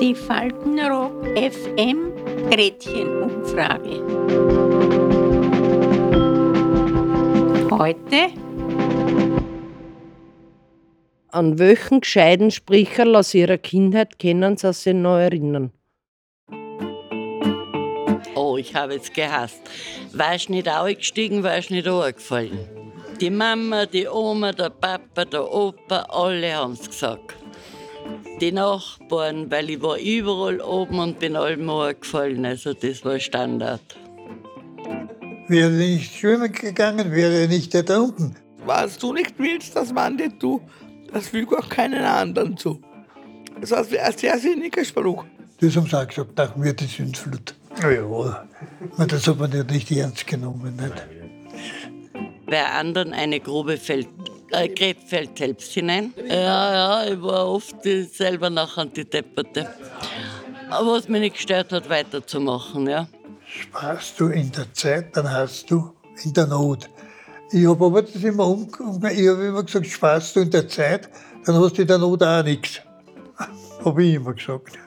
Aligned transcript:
Die 0.00 0.14
Faltenrock 0.14 1.26
FM 1.36 2.14
Gretchenumfrage. 2.50 4.00
Heute 7.70 8.32
An 11.28 11.58
welchen 11.58 12.00
gescheiten 12.00 12.50
Sprecherl 12.50 13.16
aus 13.16 13.34
ihrer 13.34 13.58
Kindheit 13.58 14.18
können 14.18 14.56
Sie 14.56 14.72
sich 14.72 14.94
noch 14.94 15.18
erinnern? 15.18 15.72
Oh, 18.34 18.56
ich 18.56 18.74
habe 18.74 18.94
es 18.94 19.12
gehasst. 19.12 19.60
Warst 20.14 20.48
nicht 20.48 20.70
aufgestiegen, 20.70 21.42
warst 21.42 21.70
nicht 21.70 21.86
angefallen. 21.86 22.89
Die 23.20 23.28
Mama, 23.28 23.84
die 23.84 24.08
Oma, 24.08 24.50
der 24.52 24.70
Papa, 24.70 25.26
der 25.26 25.44
Opa, 25.44 26.06
alle 26.08 26.54
haben 26.54 26.72
es 26.72 26.88
gesagt. 26.88 27.36
Die 28.40 28.50
Nachbarn, 28.50 29.50
weil 29.50 29.68
ich 29.68 29.82
war 29.82 29.98
überall 29.98 30.58
oben 30.62 30.98
und 30.98 31.18
bin 31.18 31.36
allem 31.36 31.68
angefallen. 31.68 32.46
Also 32.46 32.72
das 32.72 33.04
war 33.04 33.20
Standard. 33.20 33.82
Wäre 35.48 35.70
nicht 35.70 36.14
schwimmen 36.14 36.50
gegangen, 36.50 37.12
wäre 37.12 37.46
nicht 37.46 37.74
ertrunken. 37.74 38.36
Was 38.64 38.96
du 38.96 39.12
nicht 39.12 39.34
willst, 39.36 39.76
das 39.76 39.92
nicht 39.92 40.42
du. 40.42 40.62
Das 41.12 41.28
füge 41.28 41.58
auch 41.58 41.68
keinen 41.68 42.02
anderen 42.04 42.56
zu. 42.56 42.80
Das 43.60 43.70
war 43.72 43.80
ein 43.80 44.16
sehr 44.16 44.38
sinniger 44.38 44.82
Spruch. 44.82 45.26
Das 45.60 45.76
haben 45.76 45.86
sie 45.86 45.98
auch 45.98 46.08
gesagt, 46.08 46.38
nach 46.38 46.56
mir 46.56 46.72
die 46.72 46.86
Sündflut. 46.86 47.54
Ja, 47.82 48.00
man, 48.96 49.08
das 49.08 49.26
hat 49.26 49.38
man 49.38 49.52
ja 49.52 49.62
nicht 49.62 49.90
ernst 49.90 50.26
genommen. 50.26 50.74
Nicht? 50.76 51.19
Bei 52.50 52.66
anderen 52.66 53.12
eine 53.12 53.38
Grube 53.38 53.76
fällt, 53.76 54.08
äh, 54.50 54.68
Gräb 54.68 54.98
fällt 55.06 55.38
selbst 55.38 55.72
hinein. 55.72 56.12
Ja, 56.28 57.04
ja, 57.04 57.12
ich 57.12 57.22
war 57.22 57.48
oft 57.48 57.76
selber 57.82 58.50
nachher 58.50 58.86
die 58.86 59.04
Depperte. 59.04 59.68
Aber 60.68 60.92
was 60.92 61.08
mich 61.08 61.20
nicht 61.20 61.36
gestört 61.36 61.72
hat, 61.72 61.88
weiterzumachen, 61.88 62.88
ja. 62.88 63.08
Sparst 63.46 64.18
du 64.18 64.26
in 64.28 64.50
der 64.52 64.72
Zeit, 64.72 65.16
dann 65.16 65.30
hast 65.30 65.70
du 65.70 65.92
in 66.24 66.32
der 66.32 66.46
Not. 66.46 66.90
Ich 67.52 67.66
habe 67.66 67.84
aber 67.84 68.02
das 68.02 68.16
immer 68.16 68.46
um, 68.46 68.68
um 68.78 69.04
ich 69.06 69.28
habe 69.28 69.46
immer 69.46 69.62
gesagt, 69.62 69.86
sparst 69.86 70.36
du 70.36 70.40
in 70.40 70.50
der 70.50 70.68
Zeit, 70.68 71.08
dann 71.44 71.56
hast 71.56 71.78
du 71.78 71.82
in 71.82 71.88
der 71.88 71.98
Not 71.98 72.22
auch 72.22 72.44
nichts. 72.44 72.80
Habe 73.84 74.04
ich 74.04 74.14
immer 74.14 74.34
gesagt. 74.34 74.78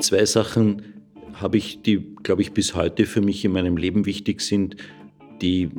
Zwei 0.00 0.24
Sachen 0.24 1.02
habe 1.34 1.56
ich, 1.56 1.82
die, 1.82 2.14
glaube 2.22 2.42
ich, 2.42 2.52
bis 2.52 2.74
heute 2.74 3.04
für 3.04 3.20
mich 3.20 3.44
in 3.44 3.52
meinem 3.52 3.76
Leben 3.76 4.06
wichtig 4.06 4.40
sind, 4.40 4.76
die 5.40 5.70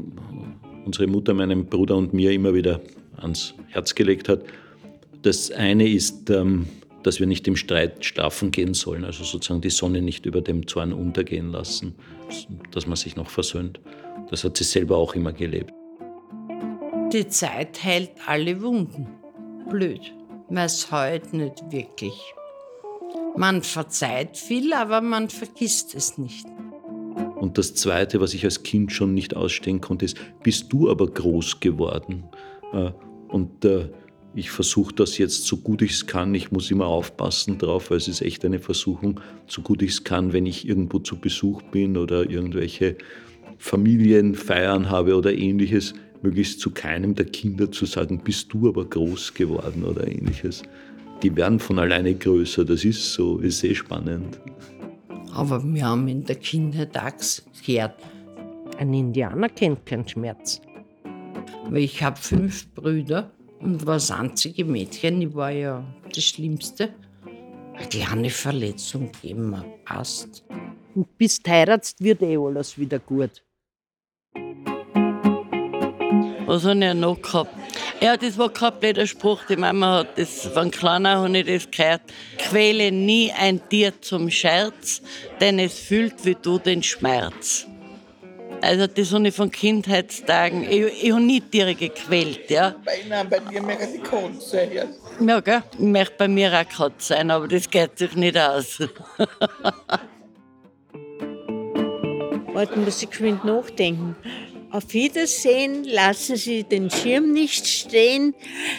unsere 0.90 1.06
Mutter 1.06 1.36
meinem 1.36 1.68
Bruder 1.68 1.96
und 1.96 2.14
mir 2.14 2.32
immer 2.32 2.56
wieder 2.56 2.82
ans 3.18 3.54
Herz 3.68 3.94
gelegt 3.94 4.28
hat. 4.28 4.42
Das 5.22 5.52
eine 5.52 5.88
ist, 5.88 6.32
ähm, 6.32 6.68
dass 7.04 7.20
wir 7.20 7.28
nicht 7.28 7.48
im 7.48 7.56
Streit 7.56 8.04
schlafen 8.04 8.50
gehen 8.50 8.74
sollen, 8.74 9.06
also 9.06 9.24
sozusagen 9.24 9.62
die 9.62 9.70
Sonne 9.70 10.02
nicht 10.02 10.26
über 10.26 10.42
dem 10.42 10.66
Zorn 10.66 10.92
untergehen 10.92 11.52
lassen, 11.52 11.94
dass 12.72 12.88
man 12.88 12.96
sich 12.96 13.16
noch 13.16 13.30
versöhnt. 13.30 13.80
Das 14.32 14.44
hat 14.44 14.58
sie 14.58 14.64
selber 14.64 14.98
auch 14.98 15.14
immer 15.14 15.32
gelebt. 15.32 15.72
Die 17.14 17.28
Zeit 17.28 17.84
heilt 17.84 18.12
alle 18.26 18.60
Wunden. 18.60 19.08
Blöd, 19.70 20.02
man 20.50 20.66
es 20.66 20.92
heut 20.92 21.34
nicht 21.34 21.64
wirklich. 21.70 22.34
Man 23.38 23.62
verzeiht 23.62 24.38
viel, 24.38 24.74
aber 24.74 25.02
man 25.02 25.30
vergisst 25.30 25.94
es 25.94 26.18
nicht. 26.18 26.48
Und 27.40 27.58
das 27.58 27.74
Zweite, 27.74 28.20
was 28.20 28.34
ich 28.34 28.44
als 28.44 28.64
Kind 28.64 28.92
schon 28.92 29.14
nicht 29.14 29.36
ausstehen 29.36 29.82
konnte, 29.82 30.06
ist, 30.06 30.18
bist 30.44 30.72
du 30.72 30.90
aber 30.90 31.08
groß 31.08 31.60
geworden? 31.60 32.26
Äh, 32.74 32.92
Und 33.30 33.64
äh, 33.64 33.90
ich 34.36 34.52
versuche 34.52 34.94
das 34.94 35.18
jetzt 35.18 35.46
so 35.46 35.58
gut 35.58 35.82
ich 35.82 35.92
es 35.92 36.08
kann. 36.08 36.36
Ich 36.36 36.52
muss 36.52 36.70
immer 36.70 36.88
aufpassen 36.88 37.58
drauf, 37.58 37.90
weil 37.90 37.98
es 37.98 38.08
ist 38.08 38.22
echt 38.22 38.46
eine 38.46 38.60
Versuchung, 38.60 39.20
so 39.48 39.62
gut 39.62 39.82
ich 39.82 39.92
es 39.92 40.04
kann, 40.04 40.34
wenn 40.34 40.46
ich 40.46 40.68
irgendwo 40.68 41.00
zu 41.00 41.18
Besuch 41.18 41.62
bin 41.64 41.98
oder 41.98 42.30
irgendwelche 42.30 42.96
Familienfeiern 43.58 44.90
habe 44.90 45.16
oder 45.16 45.34
ähnliches, 45.34 45.94
möglichst 46.22 46.60
zu 46.60 46.72
keinem 46.72 47.16
der 47.16 47.26
Kinder 47.26 47.72
zu 47.72 47.86
sagen, 47.86 48.22
bist 48.24 48.54
du 48.54 48.68
aber 48.68 48.86
groß 48.86 49.34
geworden 49.34 49.84
oder 49.84 50.08
ähnliches. 50.08 50.64
Die 51.24 51.36
werden 51.36 51.60
von 51.60 51.80
alleine 51.80 52.14
größer, 52.14 52.66
das 52.66 52.86
ist 52.86 53.14
so, 53.14 53.40
ist 53.40 53.60
sehr 53.60 53.76
spannend. 53.76 54.40
Aber 55.40 55.64
wir 55.64 55.86
haben 55.86 56.06
in 56.10 56.26
der 56.26 56.36
Kindheit 56.36 56.98
auch 56.98 57.14
gehört, 57.66 57.96
ein 58.78 58.94
Indianer 58.94 59.48
kennt 59.48 59.86
keinen 59.86 60.06
Schmerz. 60.06 60.60
Ich 61.74 62.04
habe 62.04 62.18
fünf 62.18 62.70
Brüder 62.74 63.32
und 63.62 63.86
war 63.86 63.94
das 63.94 64.12
einzige 64.12 64.66
Mädchen, 64.66 65.22
ich 65.22 65.34
war 65.34 65.52
ja 65.52 65.82
das 66.14 66.26
Schlimmste. 66.26 66.90
Eine 67.74 67.88
kleine 67.88 68.30
Verletzung 68.30 69.14
geben 69.22 69.52
mir 69.52 69.64
passt. 69.86 70.44
Und 70.94 71.18
bis 71.18 71.42
du 71.42 71.50
heiratst, 71.50 72.04
wird 72.04 72.22
eh 72.22 72.36
alles 72.36 72.78
wieder 72.78 73.00
gut. 73.00 73.42
Was 76.48 76.66
habe 76.66 76.86
ich 76.86 76.94
noch 76.96 77.22
gehabt? 77.22 77.59
Ja, 78.02 78.16
das 78.16 78.38
war 78.38 78.50
kein 78.50 78.80
blöder 78.80 79.06
Spruch. 79.06 79.42
Die 79.50 79.58
Mama 79.58 80.00
hat 80.00 80.18
das, 80.18 80.48
von 80.54 80.72
kleiner 80.72 81.18
habe 81.18 81.38
ich 81.38 81.46
das 81.46 81.70
gehört. 81.70 82.02
Quäle 82.38 82.94
nie 82.94 83.32
ein 83.38 83.60
Tier 83.68 84.00
zum 84.02 84.30
Scherz, 84.30 85.02
denn 85.42 85.60
es 85.60 85.78
fühlt 85.78 86.24
wie 86.24 86.36
du 86.36 86.60
den 86.60 86.82
Schmerz. 86.82 87.68
Also 88.62 88.88
das 88.88 89.14
habe 89.14 89.28
ich 89.28 89.36
von 89.36 89.52
Kindheitstagen. 89.52 90.64
Ich, 90.64 91.04
ich 91.04 91.12
habe 91.12 91.22
nie 91.22 91.42
Tiere 91.42 91.76
gequält, 91.76 92.50
ja. 92.50 92.76
Bei 92.86 93.00
Ihnen, 93.00 93.30
bei 93.30 93.40
dir 93.40 93.62
merken 93.62 93.88
die 93.94 94.00
Katze. 94.00 94.70
Ja. 94.74 94.86
Ja, 95.20 95.42
gell? 95.42 95.64
Ich 95.74 95.80
möchte 95.80 96.16
bei 96.18 96.30
mir 96.30 96.54
auch 96.54 96.70
Katz 96.70 97.10
sein, 97.10 97.32
aber 97.32 97.50
das 97.50 97.70
geht 97.70 97.98
sich 97.98 98.16
nicht 98.16 98.38
aus. 98.38 98.80
Warte, 102.54 102.80
muss 102.80 103.02
ich 103.02 103.10
geschwind 103.10 103.44
nachdenken. 103.44 104.16
Auf 104.72 104.94
Wiedersehen 104.94 105.84
lassen 105.84 106.36
Sie 106.36 106.64
den 106.64 106.92
Schirm 106.92 107.32
nicht 107.32 107.66
stehen, 107.66 108.36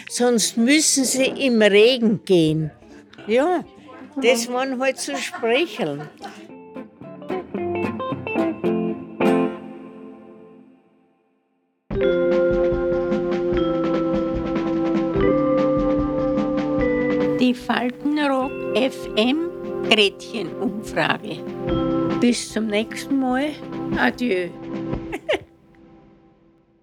sonst 0.08 0.56
müssen 0.56 1.04
Sie 1.04 1.24
im 1.24 1.60
Regen 1.60 2.24
gehen. 2.24 2.70
Ja, 3.26 3.64
das 4.22 4.48
waren 4.52 4.80
halt 4.80 4.98
so 4.98 5.16
Sprecheln. 5.16 6.08
Die 17.40 17.54
Faltenrock 17.54 18.52
FM 18.76 19.50
Gretchenumfrage. 19.90 21.38
Bis 22.20 22.52
zum 22.52 22.68
nächsten 22.68 23.18
Mal. 23.18 23.50
Adieu. 23.98 24.50